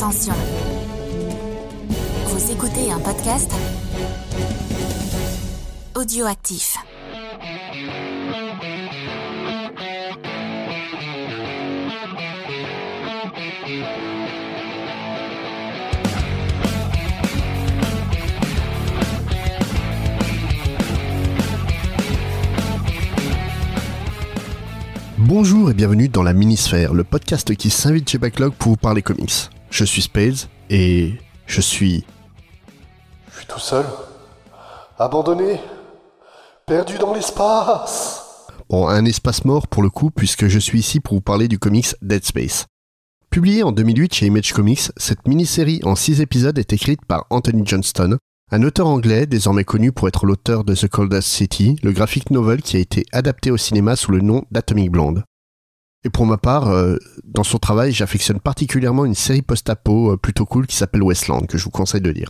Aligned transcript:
Attention. 0.00 0.32
Vous 2.24 2.52
écoutez 2.52 2.90
un 2.90 2.98
podcast 3.00 3.52
audioactif. 5.94 6.78
Bonjour 25.18 25.70
et 25.70 25.74
bienvenue 25.74 26.08
dans 26.08 26.22
la 26.22 26.32
Minisphère, 26.32 26.94
le 26.94 27.04
podcast 27.04 27.54
qui 27.54 27.68
s'invite 27.68 28.08
chez 28.08 28.16
Backlog 28.16 28.54
pour 28.54 28.70
vous 28.70 28.76
parler 28.78 29.02
comics. 29.02 29.50
Je 29.70 29.84
suis 29.84 30.02
Spades 30.02 30.48
et 30.68 31.14
je 31.46 31.60
suis... 31.60 32.04
Je 33.30 33.36
suis 33.38 33.46
tout 33.46 33.60
seul, 33.60 33.86
abandonné, 34.98 35.60
perdu 36.66 36.98
dans 36.98 37.14
l'espace. 37.14 38.46
Bon, 38.68 38.88
un 38.88 39.04
espace 39.04 39.44
mort 39.44 39.68
pour 39.68 39.82
le 39.82 39.90
coup 39.90 40.10
puisque 40.10 40.48
je 40.48 40.58
suis 40.58 40.80
ici 40.80 41.00
pour 41.00 41.14
vous 41.14 41.20
parler 41.20 41.48
du 41.48 41.58
comics 41.58 41.94
Dead 42.02 42.24
Space. 42.24 42.66
Publié 43.30 43.62
en 43.62 43.70
2008 43.70 44.12
chez 44.12 44.26
Image 44.26 44.52
Comics, 44.52 44.90
cette 44.96 45.26
mini-série 45.28 45.80
en 45.84 45.94
6 45.94 46.20
épisodes 46.20 46.58
est 46.58 46.72
écrite 46.72 47.04
par 47.06 47.26
Anthony 47.30 47.62
Johnston, 47.64 48.18
un 48.50 48.62
auteur 48.64 48.88
anglais 48.88 49.26
désormais 49.26 49.64
connu 49.64 49.92
pour 49.92 50.08
être 50.08 50.26
l'auteur 50.26 50.64
de 50.64 50.74
The 50.74 50.88
Coldest 50.88 51.28
City, 51.28 51.76
le 51.84 51.92
graphic 51.92 52.30
novel 52.30 52.62
qui 52.62 52.76
a 52.76 52.80
été 52.80 53.06
adapté 53.12 53.52
au 53.52 53.56
cinéma 53.56 53.94
sous 53.94 54.10
le 54.10 54.20
nom 54.20 54.44
d'Atomic 54.50 54.90
Blonde. 54.90 55.22
Et 56.04 56.10
pour 56.10 56.26
ma 56.26 56.38
part, 56.38 56.68
euh, 56.68 56.96
dans 57.24 57.44
son 57.44 57.58
travail, 57.58 57.92
j'affectionne 57.92 58.40
particulièrement 58.40 59.04
une 59.04 59.14
série 59.14 59.42
post-apo 59.42 60.12
euh, 60.12 60.16
plutôt 60.16 60.46
cool 60.46 60.66
qui 60.66 60.76
s'appelle 60.76 61.02
Westland, 61.02 61.46
que 61.46 61.58
je 61.58 61.64
vous 61.64 61.70
conseille 61.70 62.00
de 62.00 62.10
lire. 62.10 62.28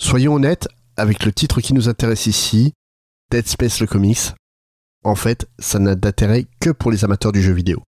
Soyons 0.00 0.34
honnêtes, 0.34 0.68
avec 0.96 1.24
le 1.24 1.32
titre 1.32 1.60
qui 1.60 1.74
nous 1.74 1.88
intéresse 1.88 2.26
ici, 2.26 2.72
Dead 3.30 3.46
Space 3.46 3.80
le 3.80 3.86
comics, 3.86 4.32
en 5.04 5.14
fait, 5.14 5.48
ça 5.58 5.78
n'a 5.78 5.94
d'intérêt 5.94 6.46
que 6.60 6.70
pour 6.70 6.90
les 6.90 7.04
amateurs 7.04 7.32
du 7.32 7.42
jeu 7.42 7.52
vidéo. 7.52 7.82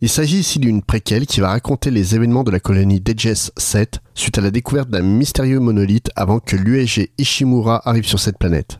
Il 0.00 0.08
s'agit 0.08 0.38
ici 0.38 0.58
d'une 0.58 0.82
préquelle 0.82 1.26
qui 1.26 1.40
va 1.40 1.48
raconter 1.48 1.90
les 1.90 2.14
événements 2.14 2.44
de 2.44 2.50
la 2.50 2.60
colonie 2.60 3.00
Dejes 3.00 3.50
7 3.56 4.00
suite 4.14 4.36
à 4.36 4.42
la 4.42 4.50
découverte 4.50 4.90
d'un 4.90 5.02
mystérieux 5.02 5.58
monolithe 5.58 6.10
avant 6.16 6.38
que 6.38 6.54
l'USG 6.54 7.12
Ishimura 7.16 7.80
arrive 7.88 8.06
sur 8.06 8.20
cette 8.20 8.38
planète. 8.38 8.78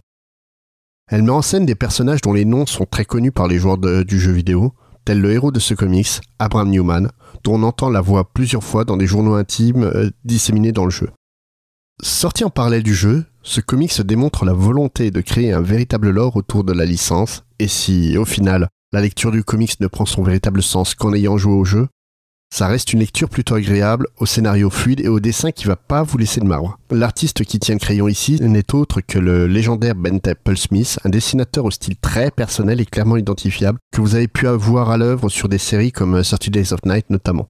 Elle 1.08 1.22
met 1.22 1.30
en 1.30 1.40
scène 1.40 1.64
des 1.64 1.74
personnages 1.74 2.20
dont 2.20 2.34
les 2.34 2.44
noms 2.44 2.66
sont 2.66 2.84
très 2.84 3.04
connus 3.04 3.32
par 3.32 3.48
les 3.48 3.58
joueurs 3.58 3.78
du 3.78 4.20
jeu 4.20 4.32
vidéo, 4.32 4.74
tel 5.06 5.20
le 5.20 5.32
héros 5.32 5.52
de 5.52 5.60
ce 5.60 5.72
comics, 5.72 6.20
Abraham 6.38 6.68
Newman, 6.68 7.08
dont 7.44 7.54
on 7.54 7.62
entend 7.62 7.88
la 7.88 8.00
voix 8.00 8.28
plusieurs 8.28 8.64
fois 8.64 8.84
dans 8.84 8.96
des 8.96 9.06
journaux 9.06 9.34
intimes 9.34 9.84
euh, 9.84 10.10
disséminés 10.24 10.72
dans 10.72 10.84
le 10.84 10.90
jeu. 10.90 11.08
Sorti 12.02 12.44
en 12.44 12.50
parallèle 12.50 12.82
du 12.82 12.94
jeu, 12.94 13.24
ce 13.42 13.60
comics 13.60 14.02
démontre 14.02 14.44
la 14.44 14.52
volonté 14.52 15.12
de 15.12 15.20
créer 15.20 15.52
un 15.52 15.62
véritable 15.62 16.10
lore 16.10 16.36
autour 16.36 16.64
de 16.64 16.72
la 16.72 16.84
licence, 16.84 17.44
et 17.60 17.68
si, 17.68 18.18
au 18.18 18.24
final, 18.24 18.68
la 18.92 19.00
lecture 19.00 19.30
du 19.30 19.44
comics 19.44 19.80
ne 19.80 19.86
prend 19.86 20.06
son 20.06 20.24
véritable 20.24 20.62
sens 20.62 20.94
qu'en 20.96 21.14
ayant 21.14 21.38
joué 21.38 21.54
au 21.54 21.64
jeu, 21.64 21.86
ça 22.54 22.68
reste 22.68 22.92
une 22.92 23.00
lecture 23.00 23.28
plutôt 23.28 23.54
agréable, 23.54 24.06
au 24.18 24.26
scénario 24.26 24.70
fluide 24.70 25.00
et 25.00 25.08
au 25.08 25.20
dessin 25.20 25.50
qui 25.50 25.66
va 25.66 25.76
pas 25.76 26.02
vous 26.02 26.16
laisser 26.16 26.40
de 26.40 26.46
marbre. 26.46 26.78
L'artiste 26.90 27.44
qui 27.44 27.58
tient 27.58 27.74
le 27.74 27.80
crayon 27.80 28.08
ici 28.08 28.38
n'est 28.40 28.74
autre 28.74 29.00
que 29.00 29.18
le 29.18 29.46
légendaire 29.46 29.94
Ben 29.94 30.20
Temple 30.20 30.56
Smith, 30.56 30.98
un 31.04 31.10
dessinateur 31.10 31.64
au 31.64 31.70
style 31.70 31.96
très 31.96 32.30
personnel 32.30 32.80
et 32.80 32.86
clairement 32.86 33.16
identifiable, 33.16 33.78
que 33.92 34.00
vous 34.00 34.14
avez 34.14 34.28
pu 34.28 34.46
avoir 34.46 34.90
à 34.90 34.96
l'œuvre 34.96 35.28
sur 35.28 35.48
des 35.48 35.58
séries 35.58 35.92
comme 35.92 36.22
30 36.22 36.50
Days 36.50 36.72
of 36.72 36.80
Night 36.84 37.10
notamment. 37.10 37.48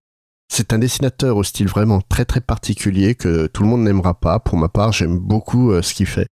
C'est 0.48 0.72
un 0.72 0.78
dessinateur 0.78 1.36
au 1.36 1.42
style 1.42 1.66
vraiment 1.68 2.00
très 2.00 2.24
très 2.24 2.40
particulier 2.40 3.14
que 3.14 3.46
tout 3.46 3.62
le 3.62 3.68
monde 3.68 3.82
n'aimera 3.82 4.14
pas. 4.14 4.38
Pour 4.38 4.56
ma 4.56 4.68
part, 4.68 4.92
j'aime 4.92 5.18
beaucoup 5.18 5.72
euh, 5.72 5.82
ce 5.82 5.92
qu'il 5.92 6.06
fait. 6.06 6.28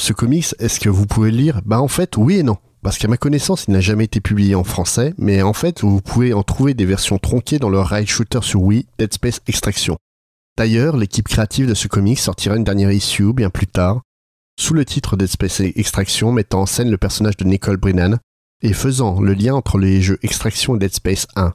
Ce 0.00 0.12
comics, 0.12 0.54
est-ce 0.58 0.78
que 0.78 0.88
vous 0.88 1.06
pouvez 1.06 1.30
le 1.30 1.38
lire? 1.38 1.60
Bah 1.64 1.80
en 1.80 1.88
fait, 1.88 2.16
oui 2.16 2.36
et 2.36 2.42
non. 2.42 2.58
Parce 2.82 2.98
qu'à 2.98 3.08
ma 3.08 3.16
connaissance, 3.16 3.64
il 3.66 3.72
n'a 3.72 3.80
jamais 3.80 4.04
été 4.04 4.20
publié 4.20 4.54
en 4.54 4.64
français, 4.64 5.12
mais 5.18 5.42
en 5.42 5.52
fait, 5.52 5.82
vous 5.82 6.00
pouvez 6.00 6.32
en 6.32 6.42
trouver 6.42 6.74
des 6.74 6.86
versions 6.86 7.18
tronquées 7.18 7.58
dans 7.58 7.70
le 7.70 7.80
rail 7.80 8.06
shooter 8.06 8.40
sur 8.42 8.62
Wii, 8.62 8.86
Dead 8.98 9.12
Space 9.12 9.40
Extraction. 9.46 9.96
D'ailleurs, 10.56 10.96
l'équipe 10.96 11.28
créative 11.28 11.66
de 11.66 11.74
ce 11.74 11.88
comic 11.88 12.18
sortira 12.18 12.56
une 12.56 12.64
dernière 12.64 12.92
issue 12.92 13.32
bien 13.32 13.50
plus 13.50 13.66
tard, 13.66 14.02
sous 14.58 14.74
le 14.74 14.84
titre 14.84 15.16
Dead 15.16 15.28
Space 15.28 15.60
Extraction, 15.60 16.32
mettant 16.32 16.62
en 16.62 16.66
scène 16.66 16.90
le 16.90 16.98
personnage 16.98 17.36
de 17.36 17.44
Nicole 17.44 17.76
Brennan 17.76 18.18
et 18.62 18.72
faisant 18.72 19.20
le 19.20 19.34
lien 19.34 19.54
entre 19.54 19.78
les 19.78 20.02
jeux 20.02 20.18
Extraction 20.22 20.76
et 20.76 20.78
Dead 20.78 20.92
Space 20.92 21.26
1. 21.36 21.52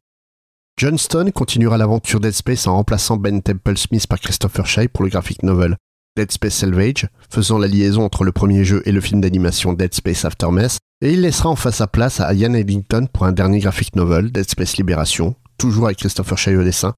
Johnston 0.78 1.32
continuera 1.34 1.78
l'aventure 1.78 2.20
Dead 2.20 2.32
Space 2.34 2.66
en 2.66 2.76
remplaçant 2.76 3.18
Ben 3.18 3.42
Temple 3.42 3.78
Smith 3.78 4.08
par 4.08 4.20
Christopher 4.20 4.66
Shea 4.66 4.88
pour 4.88 5.04
le 5.04 5.10
graphic 5.10 5.44
novel 5.44 5.78
Dead 6.16 6.32
Space 6.32 6.56
Salvage, 6.56 7.08
faisant 7.30 7.58
la 7.58 7.68
liaison 7.68 8.04
entre 8.04 8.24
le 8.24 8.32
premier 8.32 8.64
jeu 8.64 8.82
et 8.86 8.92
le 8.92 9.02
film 9.02 9.20
d'animation 9.20 9.74
Dead 9.74 9.94
Space 9.94 10.26
Aftermath, 10.26 10.78
et 11.04 11.12
il 11.12 11.22
laissera 11.22 11.50
enfin 11.50 11.70
sa 11.70 11.86
place 11.86 12.22
à 12.22 12.34
Ian 12.34 12.54
Eddington 12.54 13.08
pour 13.12 13.26
un 13.26 13.34
dernier 13.34 13.60
graphic 13.60 13.94
novel, 13.98 14.32
Dead 14.32 14.50
Space 14.50 14.78
Libération, 14.78 15.36
toujours 15.58 15.88
avec 15.88 15.98
Christopher 15.98 16.38
Shea 16.38 16.58
au 16.58 16.64
dessin, 16.64 16.94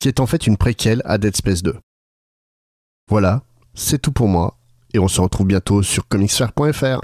qui 0.00 0.08
est 0.08 0.18
en 0.18 0.26
fait 0.26 0.48
une 0.48 0.56
préquelle 0.56 1.00
à 1.04 1.16
Dead 1.16 1.36
Space 1.36 1.62
2. 1.62 1.76
Voilà, 3.08 3.44
c'est 3.72 4.02
tout 4.02 4.10
pour 4.10 4.26
moi, 4.26 4.58
et 4.92 4.98
on 4.98 5.06
se 5.06 5.20
retrouve 5.20 5.46
bientôt 5.46 5.84
sur 5.84 6.08
comicsfair.fr. 6.08 7.00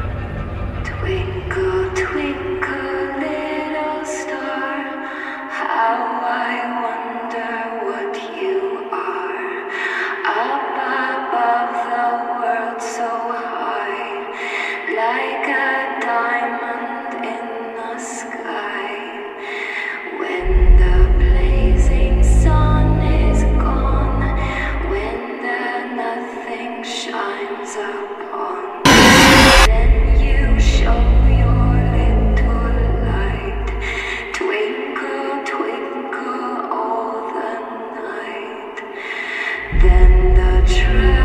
Then 39.81 40.35
the 40.35 40.67
truth. 40.67 41.22